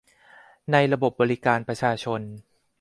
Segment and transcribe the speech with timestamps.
[0.71, 2.21] ในระบบบริการประชาชน